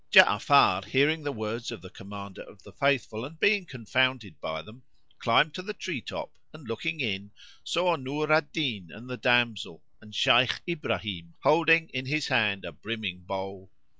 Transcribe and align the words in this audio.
Ja'afar, 0.11 0.85
hearing 0.85 1.21
the 1.23 1.31
words 1.31 1.71
of 1.71 1.83
the 1.83 1.89
Commander 1.91 2.41
of 2.41 2.63
the 2.63 2.71
Faithful 2.71 3.23
and 3.23 3.39
being 3.39 3.67
confounded 3.67 4.41
by 4.41 4.63
them, 4.63 4.81
climbed 5.19 5.53
to 5.53 5.61
the 5.61 5.75
tree 5.75 6.01
top 6.01 6.39
and 6.51 6.67
looking 6.67 6.99
in, 6.99 7.29
saw 7.63 7.95
Nur 7.95 8.31
al 8.31 8.41
Din 8.51 8.89
and 8.91 9.07
the 9.07 9.17
damsel, 9.17 9.83
and 10.01 10.15
Shaykh 10.15 10.59
Ibrahim 10.67 11.35
holding 11.43 11.89
in 11.89 12.07
his 12.07 12.29
hand 12.29 12.65
a 12.65 12.71
brimming 12.71 13.19
bowl. 13.25 13.69